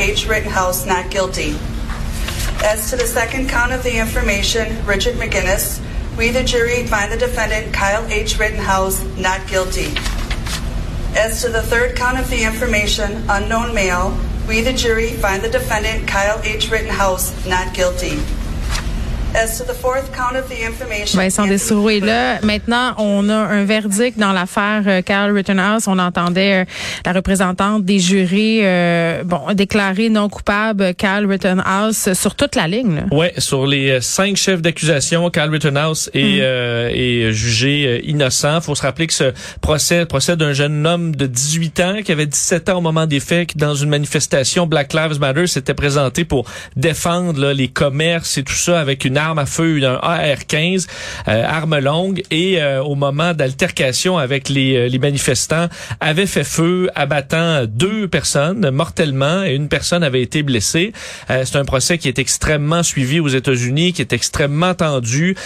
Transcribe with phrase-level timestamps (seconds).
[0.00, 0.26] H.
[0.26, 1.50] Rittenhouse not guilty.
[2.64, 5.78] As to the second count of the information, Richard McGinnis,
[6.16, 8.38] we, the jury, find the defendant, Kyle H.
[8.38, 9.92] Rittenhouse, not guilty.
[11.14, 14.18] As to the third count of the information, unknown male,
[14.48, 16.70] we, the jury, find the defendant, Kyle H.
[16.70, 18.18] Rittenhouse, not guilty.
[21.14, 22.40] Vincent Dessureau est là.
[22.42, 25.86] Maintenant, on a un verdict dans l'affaire euh, Kyle Rittenhouse.
[25.86, 26.64] On entendait euh,
[27.06, 33.04] la représentante des jurés euh, bon déclarer non coupable Kyle Rittenhouse sur toute la ligne.
[33.12, 36.90] Oui, sur les cinq chefs d'accusation, Kyle Rittenhouse est, mm.
[36.92, 38.60] est jugé innocent.
[38.60, 42.10] faut se rappeler que ce procès, le procès d'un jeune homme de 18 ans qui
[42.10, 45.74] avait 17 ans au moment des faits, qui dans une manifestation Black Lives Matter s'était
[45.74, 49.98] présenté pour défendre là, les commerces et tout ça avec une arme à feu, un
[50.02, 50.86] AR-15,
[51.28, 55.68] euh, arme longue, et euh, au moment d'altercation avec les, euh, les manifestants,
[56.00, 60.92] avait fait feu, abattant deux personnes mortellement, et une personne avait été blessée.
[61.28, 65.36] C'est un procès qui est extrêmement suivi aux États-Unis, qui est extrêmement tendu.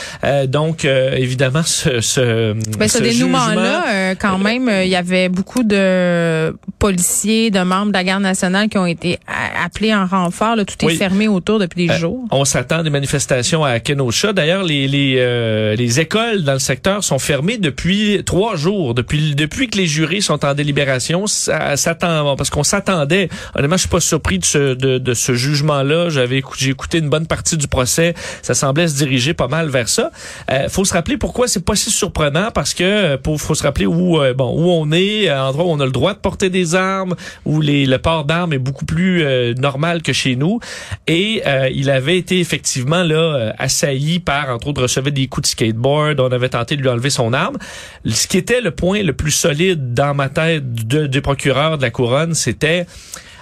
[0.47, 7.50] donc, évidemment, ce, ce, ben, ce, dénouement-là, quand même, il y avait beaucoup de policiers,
[7.50, 9.19] de membres de la garde nationale qui ont été
[9.64, 10.56] appelés en renfort.
[10.56, 12.25] Là, tout est fermé autour depuis des jours.
[12.30, 14.33] On s'attend des manifestations à Kenosha.
[14.33, 19.34] D'ailleurs, les les, euh, les écoles dans le secteur sont fermées depuis trois jours, depuis
[19.34, 21.27] depuis que les jurés sont en délibération.
[21.27, 23.29] Ça, s'attend parce qu'on s'attendait.
[23.55, 26.11] Honnêtement, je suis pas surpris de ce de, de ce jugement-là.
[26.11, 28.15] J'avais j'ai écouté une bonne partie du procès.
[28.42, 30.11] Ça semblait se diriger pas mal vers ça.
[30.51, 33.62] Euh, faut se rappeler pourquoi c'est pas si surprenant parce que euh, pour faut se
[33.62, 36.19] rappeler où euh, bon où on est, un endroit où on a le droit de
[36.19, 39.25] porter des armes, où les le port d'armes est beaucoup plus
[39.57, 40.61] normal que chez nous.
[41.07, 41.42] Et
[41.73, 46.20] il avait été effectivement là assailli par, entre autres, recevait des coups de skateboard.
[46.20, 47.58] On avait tenté de lui enlever son arme.
[48.06, 51.83] Ce qui était le point le plus solide dans ma tête de, du procureur de
[51.83, 52.86] la couronne, c'était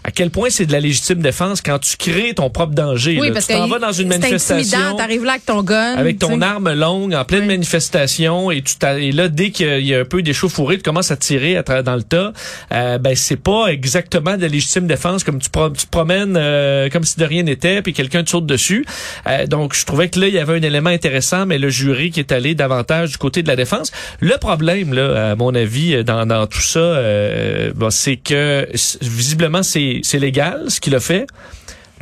[0.04, 3.18] à quel point c'est de la légitime défense quand tu crées ton propre danger.
[3.20, 4.96] Oui, parce tu t'en vas dans une manifestation.
[4.96, 5.94] T'arrives là avec ton gun.
[5.94, 10.00] Avec ton arme longue, en pleine manifestation, et tu et là, dès qu'il y a
[10.00, 12.32] un peu d'échauffourée, tu commences à tirer à dans le tas.
[12.72, 16.88] Euh, ben, c'est pas exactement de la légitime défense comme tu, tu te promènes euh,
[16.90, 18.84] comme si de rien n'était, puis quelqu'un te saute dessus.
[19.26, 22.10] Euh, donc, je trouvais que là, il y avait un élément intéressant, mais le jury
[22.10, 23.92] qui est allé davantage du côté de la défense.
[24.20, 28.68] Le problème, là, à mon avis, dans, dans tout ça, euh, bon, c'est que
[29.00, 31.26] visiblement, c'est c'est légal ce qu'il a fait.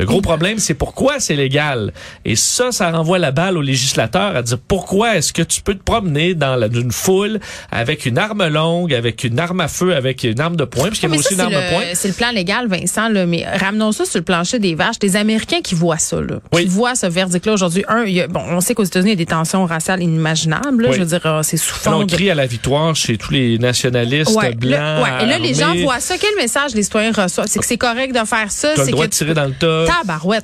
[0.00, 1.92] Le gros problème, c'est pourquoi c'est légal.
[2.24, 5.74] Et ça, ça renvoie la balle aux législateurs à dire pourquoi est-ce que tu peux
[5.74, 7.38] te promener dans la, une foule
[7.70, 10.98] avec une arme longue, avec une arme à feu, avec une arme de poing, parce
[10.98, 11.82] qu'il y a aussi une arme de poing?
[11.92, 14.98] C'est le plan légal, Vincent, là, mais ramenons ça sur le plancher des vaches.
[14.98, 17.84] Des Américains qui voient ça, là, qui voient ce verdict-là aujourd'hui.
[17.86, 20.92] Un, bon, on sait qu'aux États-Unis, il y a des tensions raciales inimaginables.
[20.92, 22.00] Je veux dire, euh, c'est sous fond.
[22.00, 25.06] On crie à la victoire chez tous les nationalistes blancs.
[25.20, 26.14] Et là, les gens voient ça.
[26.18, 27.48] Quel message les citoyens reçoivent?
[27.48, 28.72] C'est que c'est correct de faire ça.
[28.74, 29.84] Tu le droit de tirer dans le tas.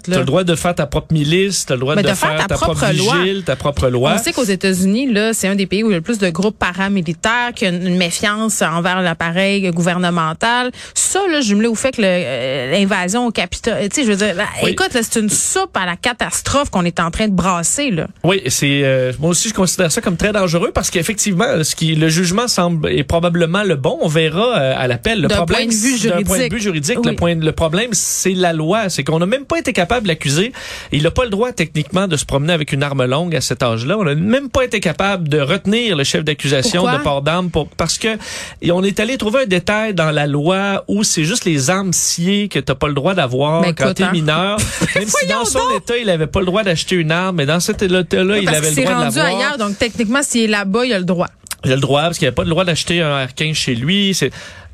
[0.02, 2.46] Tu as le droit de faire ta propre milice, tu as le droit de, faire,
[2.46, 4.14] ta, propre, vigile, ta propre loi.
[4.14, 6.18] On sait qu'aux États-Unis, là, c'est un des pays où il y a le plus
[6.18, 10.70] de groupes paramilitaires, qui ont une méfiance envers l'appareil gouvernemental.
[10.94, 14.34] Ça, là, jumelé au fait que euh, l'invasion au Capitole, tu sais, je veux dire,
[14.66, 18.06] écoute, c'est une soupe à la catastrophe qu'on est en train de brasser, là.
[18.24, 21.94] Oui, c'est, euh, moi aussi, je considère ça comme très dangereux parce qu'effectivement, ce qui,
[21.94, 23.98] le jugement semble, est probablement le bon.
[24.00, 25.20] On verra euh, à l'appel.
[25.20, 26.58] Le problème, d'un point de vue juridique.
[26.58, 28.88] juridique, le, point, le problème, c'est la loi.
[28.88, 30.52] C'est qu'on n'a même pas été capable, l'accusé,
[30.92, 33.62] il n'a pas le droit techniquement de se promener avec une arme longue à cet
[33.62, 33.98] âge-là.
[33.98, 37.98] On n'a même pas été capable de retenir le chef d'accusation de port d'armes parce
[37.98, 38.16] que
[38.62, 41.92] et on est allé trouver un détail dans la loi où c'est juste les armes
[41.92, 44.12] sciées que tu n'as pas le droit d'avoir ben, quand tu es hein.
[44.12, 44.58] mineur.
[44.94, 47.60] même si dans son état, il avait pas le droit d'acheter une arme, mais dans
[47.60, 49.26] cet état-là, il avait le droit de l'avoir.
[49.26, 51.28] ailleurs, donc techniquement, s'il est là-bas, il a le droit.
[51.64, 54.16] Il a le droit parce qu'il n'avait pas le droit d'acheter un R15 chez lui.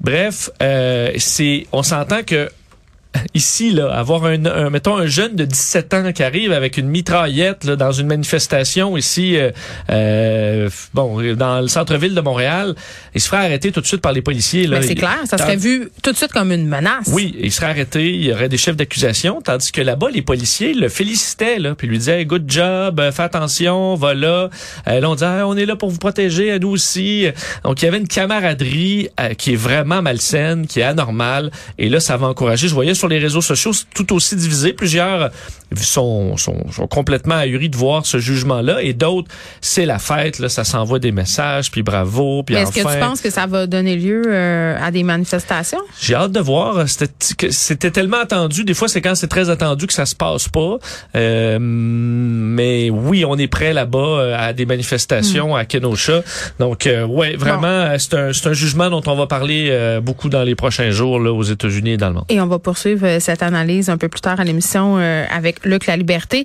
[0.01, 2.51] Bref, euh, c'est on s'entend que
[3.35, 7.65] ici, là, avoir un, mettons, un jeune de 17 ans qui arrive avec une mitraillette
[7.65, 9.51] là, dans une manifestation ici, euh,
[9.91, 12.75] euh, bon, dans le centre-ville de Montréal,
[13.15, 14.67] il se ferait arrêter tout de suite par les policiers.
[14.67, 14.83] Là.
[14.83, 17.09] C'est clair, ça serait vu tout de suite comme une menace.
[17.09, 20.75] Oui, il serait arrêté, il y aurait des chefs d'accusation, tandis que là-bas, les policiers
[20.75, 24.51] le félicitaient, là, puis lui disaient, good job, euh, fais attention, va là.
[24.87, 27.27] là, on disait, on est là pour vous protéger, à nous aussi.
[27.65, 32.01] Donc, il y avait une camaraderie qui est vraiment malsaine, qui est anormale, et là,
[32.01, 32.69] ça va encourager.
[32.69, 34.73] Je voyais sur les réseaux sociaux tout aussi divisés.
[34.73, 35.33] Plusieurs
[35.77, 39.29] sont, sont, sont complètement ahuris de voir ce jugement-là et d'autres,
[39.61, 43.21] c'est la fête, là, ça s'envoie des messages, puis bravo, puis Est-ce que tu penses
[43.21, 45.81] que ça va donner lieu euh, à des manifestations?
[46.01, 46.85] J'ai hâte de voir.
[46.89, 48.65] C'était tellement attendu.
[48.65, 50.79] Des fois, c'est quand c'est très attendu que ça se passe pas.
[51.15, 55.59] Euh, mais oui, on est prêt là-bas euh, à des manifestations hmm.
[55.59, 56.23] à Kenosha.
[56.59, 60.91] Donc, ouais, vraiment, c'est un, un, jugement dont on va parler beaucoup dans les prochains
[60.91, 62.25] jours là, aux États-Unis et dans le monde.
[62.29, 65.87] Et on va poursuivre poursuivre cette analyse un peu plus tard à l'émission avec Luc
[65.87, 66.45] La Liberté.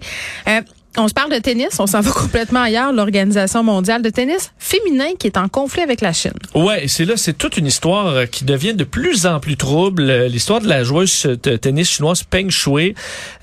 [1.00, 2.92] On se parle de tennis, on s'en va complètement ailleurs.
[2.92, 6.32] L'Organisation mondiale de tennis féminin qui est en conflit avec la Chine.
[6.56, 10.10] Ouais, c'est là, c'est toute une histoire euh, qui devient de plus en plus trouble.
[10.10, 12.96] Euh, l'histoire de la joueuse de tennis chinoise Peng Shui,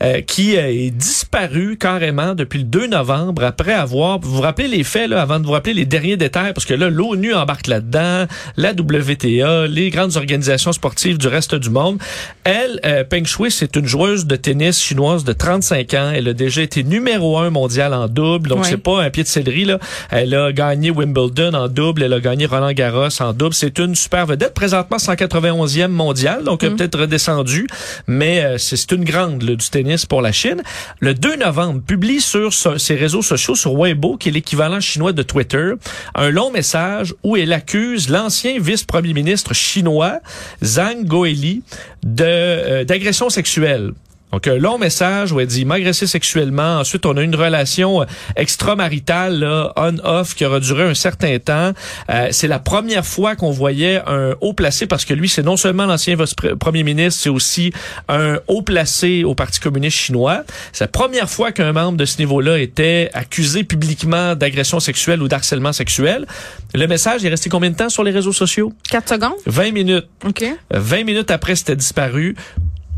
[0.03, 4.83] euh, qui est disparue carrément depuis le 2 novembre après avoir, vous vous rappelez les
[4.83, 8.27] faits là, avant de vous rappeler les derniers détails, parce que là, l'ONU embarque là-dedans,
[8.57, 11.99] la WTA, les grandes organisations sportives du reste du monde.
[12.43, 16.13] Elle, Peng Shui, c'est une joueuse de tennis chinoise de 35 ans.
[16.13, 18.51] Elle a déjà été numéro un mondial en double.
[18.51, 19.79] Donc, c'est pas un pied de céleri, là.
[20.11, 22.03] Elle a gagné Wimbledon en double.
[22.03, 23.55] Elle a gagné Roland Garros en double.
[23.55, 24.55] C'est une super vedette.
[24.55, 26.45] Présentement, 191e mondial.
[26.45, 26.77] Donc, elle mm.
[26.77, 27.67] peut-être redescendue.
[28.07, 30.63] Mais euh, c'est une grande du tennis pour la Chine.
[31.01, 35.23] Le 2 novembre, publie sur ses réseaux sociaux, sur Weibo, qui est l'équivalent chinois de
[35.23, 35.73] Twitter,
[36.15, 40.21] un long message où elle accuse l'ancien vice-premier ministre chinois,
[40.63, 41.63] Zhang Goeli,
[42.03, 43.93] de euh, d'agression sexuelle.
[44.35, 46.81] Donc, un long message où elle dit m'agresser sexuellement.
[46.81, 48.05] Ensuite, on a une relation euh,
[48.35, 49.45] extramaritale,
[49.77, 51.71] on-off, qui aura duré un certain temps.
[52.11, 55.57] Euh, c'est la première fois qu'on voyait un haut placé, parce que lui, c'est non
[55.57, 56.17] seulement l'ancien
[56.59, 57.73] premier ministre, c'est aussi
[58.09, 60.43] un haut placé au Parti communiste chinois.
[60.73, 65.29] C'est la première fois qu'un membre de ce niveau-là était accusé publiquement d'agression sexuelle ou
[65.29, 66.27] d'harcèlement sexuel.
[66.75, 68.73] Le message est resté combien de temps sur les réseaux sociaux?
[68.91, 69.39] 4 secondes?
[69.47, 70.09] 20 minutes.
[70.27, 70.45] OK.
[70.73, 72.35] 20 minutes après, c'était disparu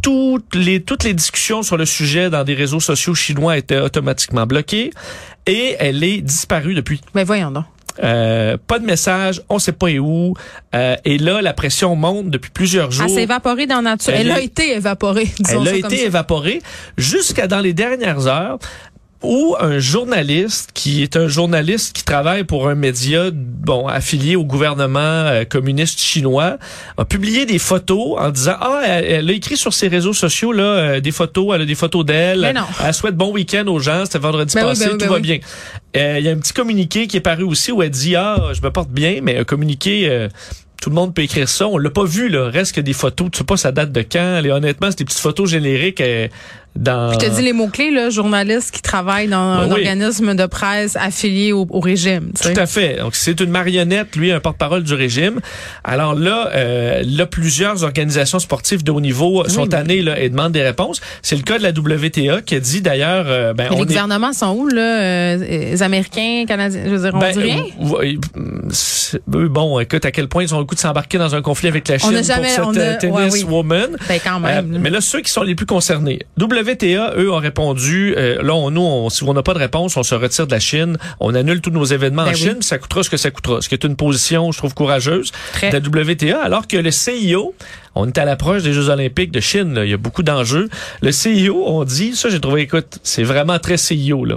[0.06, 4.46] toutes les, toutes les discussions sur le sujet dans des réseaux sociaux chinois étaient automatiquement
[4.46, 4.92] bloquées
[5.46, 7.00] et elle est disparue depuis.
[7.16, 7.64] Mais voyons donc.
[8.04, 10.34] Euh, pas de message, on sait pas où.
[10.76, 13.06] Euh, et là, la pression monte depuis plusieurs jours.
[13.08, 14.12] Elle s'est évaporée dans la nature.
[14.14, 15.28] Elle, a été évaporée.
[15.50, 16.62] Elle a été évaporée
[16.96, 18.60] jusqu'à dans les dernières heures
[19.22, 24.44] ou un journaliste qui est un journaliste qui travaille pour un média bon affilié au
[24.44, 26.58] gouvernement euh, communiste chinois
[26.98, 30.64] a publié des photos en disant ah elle, a écrit sur ses réseaux sociaux là
[30.64, 32.44] euh, des photos elle a des photos d'elle
[32.84, 35.38] elle souhaite bon week-end aux gens c'était vendredi ben passé ben tout ben va bien
[35.96, 38.50] euh, il y a un petit communiqué qui est paru aussi où elle dit ah
[38.52, 40.28] je me porte bien mais un communiqué
[40.82, 41.66] tout le monde peut écrire ça.
[41.66, 42.50] On l'a pas vu, là.
[42.50, 43.30] Reste que des photos.
[43.32, 44.42] Tu sais pas, ça date de quand.
[44.44, 46.02] Et honnêtement, c'est des petites photos génériques
[46.76, 47.12] dans...
[47.12, 50.96] Je te dis les mots-clés, là, journaliste qui travaille dans un ben organisme de presse
[50.96, 52.30] affilié au, régime.
[52.40, 52.96] Tout à fait.
[52.96, 55.40] Donc, c'est une marionnette, lui, un porte-parole du régime.
[55.84, 60.52] Alors là, euh, là, plusieurs organisations sportives de haut niveau sont tannées là, et demandent
[60.52, 61.00] des réponses.
[61.22, 63.26] C'est le cas de la WTA qui a dit d'ailleurs...
[63.28, 65.00] Euh, ben, les gouvernements sont où, là?
[65.00, 67.64] Euh, les Américains, Canadiens, je veux dire, on ben, dit rien?
[69.26, 71.88] bon, écoute, à quel point ils ont le coup de s'embarquer dans un conflit avec
[71.88, 73.96] la Chine pour cette euh, tennis woman.
[74.08, 74.78] Ben, quand même.
[74.80, 76.20] mais là, ceux qui sont les plus concernés.
[76.40, 76.65] WTA,
[77.16, 80.02] eux, ont répondu, euh, là, on, nous, on, si on n'a pas de réponse, on
[80.02, 83.02] se retire de la Chine, on annule tous nos événements en ben Chine, ça coûtera
[83.02, 83.60] ce que ça coûtera.
[83.60, 85.32] Ce qui est une position, je trouve, courageuse
[85.62, 87.54] de la WTA, alors que le CIO,
[87.94, 90.68] on est à l'approche des Jeux olympiques de Chine, il y a beaucoup d'enjeux.
[91.00, 94.24] Le CIO, on dit, ça j'ai trouvé, écoute, c'est vraiment très CIO.
[94.24, 94.36] Là.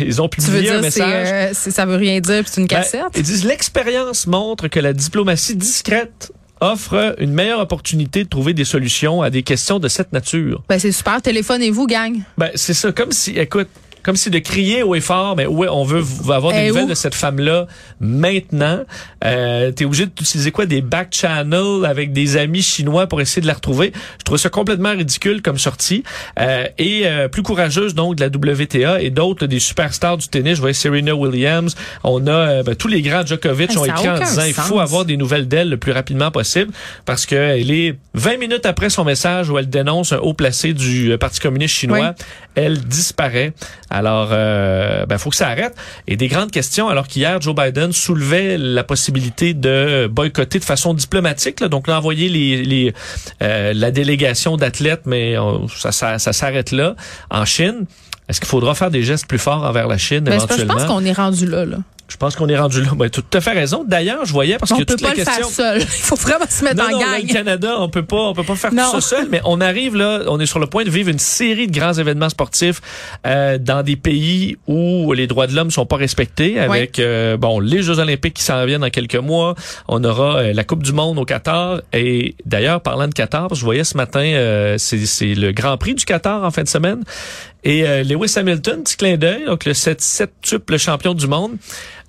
[0.00, 1.28] Ils ont publié un message.
[1.32, 3.02] Euh, ça veut rien dire, c'est une ben, cassette?
[3.16, 6.32] ils disent, l'expérience montre que la diplomatie discrète
[6.62, 10.62] offre une meilleure opportunité de trouver des solutions à des questions de cette nature.
[10.68, 11.20] Ben c'est super.
[11.20, 12.20] Téléphonez-vous, gang.
[12.38, 12.92] Ben c'est ça.
[12.92, 13.68] Comme si, écoute,
[14.02, 16.02] comme si de crier haut et fort, mais ouais, on veut
[16.32, 17.66] avoir des nouvelles de cette femme-là
[18.00, 18.80] maintenant.
[19.24, 20.66] Euh, T'es obligé d'utiliser quoi?
[20.66, 23.92] Des back channels avec des amis chinois pour essayer de la retrouver.
[24.18, 26.02] Je trouve ça complètement ridicule comme sortie
[26.38, 30.56] euh, et euh, plus courageuse donc de la WTA et d'autres des superstars du tennis.
[30.56, 31.74] Je vois Serena Williams.
[32.04, 35.04] On a euh, ben, tous les grands Djokovic ont écrit en disant il faut avoir
[35.04, 36.72] des nouvelles d'elle le plus rapidement possible
[37.04, 40.72] parce que elle est 20 minutes après son message où elle dénonce un haut placé
[40.72, 42.14] du Parti communiste chinois,
[42.54, 43.52] elle disparaît.
[43.90, 45.74] Alors, euh, ben, faut que ça arrête.
[46.06, 50.94] Et des grandes questions, alors qu'hier, Joe Biden soulevait la possibilité de boycotter de façon
[50.94, 52.94] diplomatique, là, donc là, envoyer les, les
[53.42, 55.36] euh, la délégation d'athlètes, mais
[55.76, 56.94] ça, ça, ça s'arrête là,
[57.30, 57.86] en Chine.
[58.28, 60.74] Est-ce qu'il faudra faire des gestes plus forts envers la Chine ben, éventuellement?
[60.74, 61.64] Je pense qu'on est rendu là.
[61.64, 61.78] là.
[62.12, 62.90] Je pense qu'on est rendu là.
[62.94, 63.84] Ben, tu as tout à fait raison.
[63.88, 65.48] D'ailleurs, je voyais parce on que peut toutes pas les le questions.
[65.48, 65.80] Faire seul.
[65.80, 67.00] Il faut vraiment se mettre en gang.
[67.00, 69.28] Là, le Canada, on peut pas, on peut pas faire tout ça seul.
[69.30, 71.94] Mais on arrive là, on est sur le point de vivre une série de grands
[71.94, 72.80] événements sportifs
[73.26, 76.58] euh, dans des pays où les droits de l'homme sont pas respectés.
[76.58, 79.54] Avec euh, bon les Jeux Olympiques qui s'en viennent dans quelques mois,
[79.88, 81.80] on aura euh, la Coupe du Monde au Qatar.
[81.92, 86.04] Et d'ailleurs, parlant de Qatar, je voyais ce matin, euh, c'est le Grand Prix du
[86.04, 87.02] Qatar en fin de semaine.
[87.64, 91.52] Et Lewis Hamilton, petit clin d'œil, donc le 7 tuple champion du monde.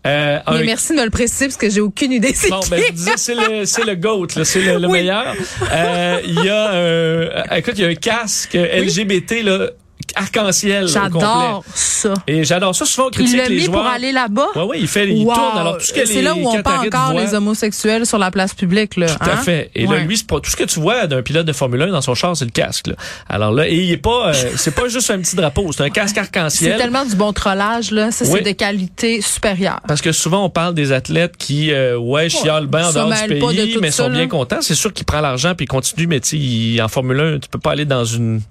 [0.06, 2.82] Euh, merci de me le préciser parce que j'ai aucune idée c'est bon, ben,
[3.16, 5.34] c'est le c'est le goat c'est le, le meilleur.
[5.72, 9.70] Euh, il y a un écoute il y a un casque LGBT là
[10.16, 10.88] arc-en-ciel.
[10.88, 12.14] J'adore ça.
[12.28, 12.86] Et j'adore ça.
[12.86, 13.84] Souvent, on critique il l'a les mis joueurs.
[13.84, 14.48] pour aller là-bas.
[14.56, 15.34] Ouais, ouais, il fait, il Wow.
[15.34, 15.58] tourne.
[15.58, 18.32] Alors, tout ce que C'est là où on parle encore voient- les homosexuels sur la
[18.32, 18.96] place publique.
[18.98, 19.38] Là, Tout à hein?
[19.38, 19.72] fait.
[19.76, 19.98] Et Ouais.
[20.00, 22.02] là, lui, c'est pas tout ce que tu vois d'un pilote de Formule 1 dans
[22.02, 22.88] son char, c'est le casque.
[22.88, 22.96] Là.
[23.30, 25.90] Alors là, et il est pas, euh, c'est pas juste un petit drapeau, c'est un
[25.90, 26.78] casque C'est arc-en-ciel.
[26.78, 28.12] tellement du bon trollage, là.
[28.12, 28.32] Ça, Oui.
[28.44, 29.80] c'est de qualité supérieure.
[29.88, 33.34] Parce que souvent, on parle des athlètes qui, euh, ouais, chialent bien en dehors du
[33.36, 34.62] de pays, mais ça, sont bien contents.
[34.62, 37.60] C'est sûr qu'il prend l'argent puis il continue, mais tu en Formule 1, tu peux
[37.60, 38.42] pas aller dans une...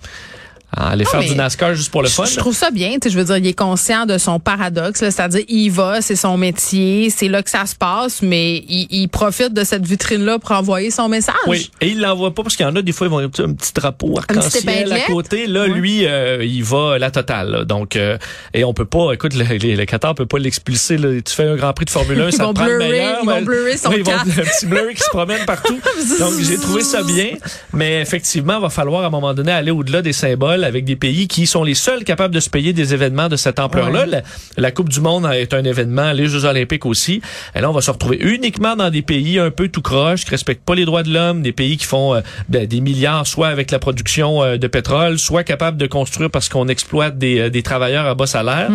[0.77, 2.25] aller faire du NASCAR juste pour le fun.
[2.25, 2.97] Je, trouve ça bien.
[3.05, 5.01] Je veux dire, il est conscient de son paradoxe.
[5.01, 9.09] C'est-à-dire, il va, c'est son métier, c'est là que ça se passe, mais il, il
[9.09, 11.35] profite de cette vitrine-là pour envoyer son message.
[11.47, 13.29] Oui, et il l'envoie pas parce qu'il y en a des fois ils vont un
[13.29, 15.47] petit- un petit drapeau arc-en-ciel à côté.
[15.47, 15.73] Là, Oui.
[15.75, 17.51] lui, euh, il va la totale.
[17.51, 17.65] là.
[17.65, 18.17] Donc, euh,
[18.55, 19.13] et on peut pas.
[19.13, 20.97] Écoute, le, le, le Qatar peut pas l'expulser.
[20.97, 22.91] Tu fais un Grand Prix de Formule 1, Ils ça vont te prend le blurrer,
[22.93, 23.19] meilleur.
[23.23, 25.79] ils vont blurrer son Oui, ils vont- un petit qui se promène partout.
[26.19, 27.29] Donc, j'ai trouvé ça bien.
[27.73, 30.97] Mais effectivement, il va falloir à un moment donné aller au-delà des symboles avec des
[30.97, 34.01] pays qui sont les seuls capables de se payer des événements de cette ampleur-là.
[34.03, 34.07] Ouais.
[34.07, 34.23] La,
[34.57, 37.21] la Coupe du Monde est un événement, les Jeux Olympiques aussi.
[37.55, 40.31] Et là, on va se retrouver uniquement dans des pays un peu tout croche, qui
[40.31, 43.49] respectent pas les droits de l'homme, des pays qui font euh, ben, des milliards, soit
[43.49, 47.51] avec la production euh, de pétrole, soit capables de construire parce qu'on exploite des, euh,
[47.51, 48.71] des travailleurs à bas salaire,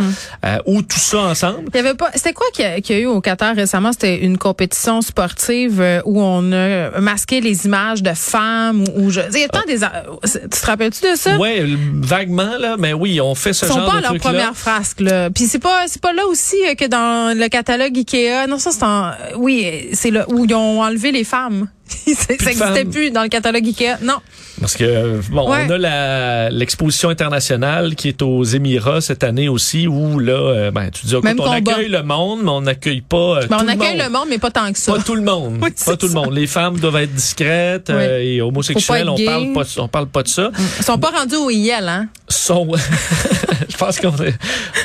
[0.45, 1.69] euh, ou tout ça ensemble.
[1.73, 2.11] Il y avait pas.
[2.15, 3.91] C'était quoi qu'il y, a- qu'il y a eu au Qatar récemment?
[3.91, 9.21] C'était une compétition sportive où on a masqué les images de femmes ou, je.
[9.33, 9.77] Il y a tant des.
[9.77, 11.37] Tu te rappelles-tu de ça?
[11.93, 14.55] Vaguement là, mais oui, on fait ce Ils sont genre pas de leur truc première
[14.55, 15.29] frasque là.
[15.29, 18.47] Puis c'est pas c'est pas là aussi euh, que dans le catalogue Ikea.
[18.47, 21.67] Non ça c'est en oui c'est là où ils ont enlevé les femmes.
[22.15, 23.97] ça n'existait plus dans le catalogue Ikea.
[24.03, 24.15] Non.
[24.59, 25.67] Parce que bon, Ouais.
[25.69, 30.89] on a l'exposition internationale qui est aux Émirats cette année aussi, où là, euh, ben
[30.89, 33.67] tu dis, écoute, on accueille le monde, mais on n'accueille pas euh, Ben, tout on
[33.67, 34.27] accueille le le monde.
[34.29, 34.93] mais pas tant que ça.
[34.93, 36.33] Pas tout le monde, Oui, pas tout le monde.
[36.33, 40.23] Les femmes doivent être discrètes euh, et homosexuelles, Faut on parle pas, on parle pas
[40.23, 40.49] de ça.
[40.79, 42.07] Ils sont pas rendus au IL hein.
[42.27, 42.67] Sont,
[43.79, 44.33] je pense qu'on est,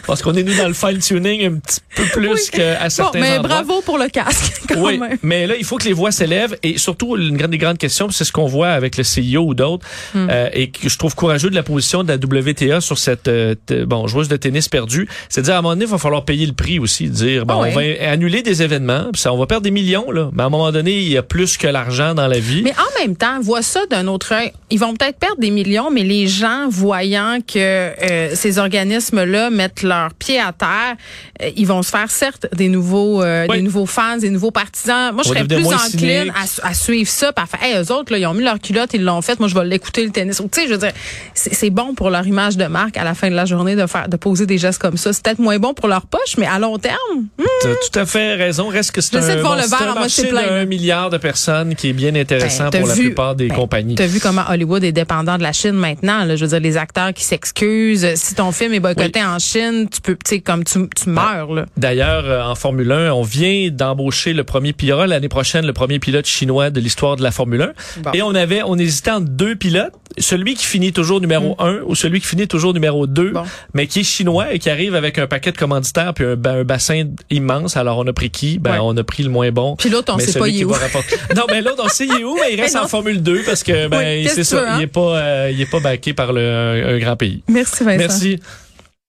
[0.07, 2.41] pense qu'on est nous dans le fine tuning un petit peu plus Oui.
[2.53, 3.63] qu'à Bon certains mais endroits.
[3.63, 5.17] bravo pour le casque quand Oui, même.
[5.23, 8.11] mais là, il faut que les voix s'élèvent et surtout, une grande des grandes questions,
[8.11, 10.29] c'est ce qu'on voit avec le CIO ou d'autres, Hmm.
[10.31, 13.55] euh, et que je trouve courageux de la position de la WTA sur cette euh,
[13.87, 16.25] bon joueuse de tennis perdue, c'est de dire à un moment donné, il va falloir
[16.25, 17.81] payer le prix aussi, dire bon, Ah on va
[18.11, 20.71] annuler des événements, puis ça, on va perdre des millions là, mais à un moment
[20.73, 22.63] donné, il y a plus que l'argent dans la vie.
[22.63, 24.53] Mais en même temps, vois ça d'un autre œil.
[24.71, 29.83] Ils vont peut-être perdre des millions, mais les gens voyant que euh, ces organismes-là mettent
[29.83, 30.97] leurs pieds à terre,
[31.43, 33.57] euh, ils vont se faire certes des nouveaux, euh, Oui.
[33.57, 35.13] des nouveaux fans, des nouveaux partisans.
[35.15, 37.93] Moi, je serais plus encline à, su- à suivre ça, puis à faire, hey, eux
[37.93, 39.39] autres, là, ils ont mis leur culotte, ils l'ont fait.
[39.39, 40.37] Moi, je vais l'écouter le tennis.
[40.39, 40.93] Tu sais, je veux dire,
[41.35, 44.09] c'est bon pour leur image de marque à la fin de la journée de faire,
[44.09, 45.13] de poser des gestes comme ça.
[45.13, 46.97] C'est peut-être moins bon pour leur poche, mais à long terme,
[47.39, 48.69] hmm, T'as tout à fait raison.
[48.69, 51.75] Reste que c'est un, de voir bon, le verre en marché d'un milliard de personnes
[51.75, 53.95] qui est bien intéressant Ben, t'as pour la plupart des ben, compagnies.
[53.95, 56.25] T'as vu comment Hollywood est dépendant de la Chine maintenant.
[56.25, 58.15] Là, je veux dire, les acteurs qui s'excusent.
[58.15, 61.53] Si ton film est boycotté en Chine, tu peux, tu sais, comme tu, tu meurs.
[61.53, 61.67] Là.
[61.77, 65.99] D'ailleurs, euh, en Formule 1, on vient d'embaucher le premier pilote l'année prochaine, le premier
[65.99, 67.73] pilote chinois de l'histoire de la Formule 1.
[68.03, 68.11] Bon.
[68.13, 71.95] Et on avait, on hésitait entre deux pilotes, celui qui finit toujours numéro 1 ou
[71.95, 73.33] celui qui finit toujours numéro 2, Mm.
[73.33, 73.43] Bon.
[73.75, 76.53] mais qui est chinois et qui arrive avec un paquet de commanditaires puis un, ba-
[76.53, 77.77] un bassin immense.
[77.77, 78.59] Alors on a pris qui?
[78.59, 78.79] Ben Ouais.
[78.83, 79.77] on a pris le moins bon.
[79.77, 80.73] Puis l'autre, on sait pas il est où.
[80.73, 83.23] rapporter- non, mais l'autre on sait il est où, mais il reste Mais en Formule
[83.23, 84.77] 2 parce que ben Oui, c'est ça, hein?
[84.79, 87.43] il est pas, euh, il est pas backé par le, un, un grand pays.
[87.49, 87.99] Merci Vincent.
[87.99, 88.39] Merci.